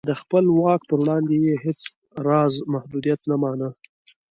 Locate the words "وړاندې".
1.01-1.35